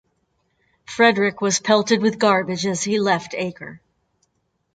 Frederick 0.87 1.41
was 1.41 1.59
pelted 1.59 2.01
with 2.01 2.17
garbage 2.17 2.65
as 2.65 2.81
he 2.81 2.99
left 2.99 3.35
Acre. 3.35 3.79